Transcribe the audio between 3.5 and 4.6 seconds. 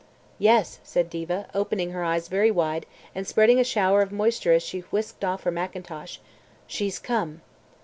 a shower of moisture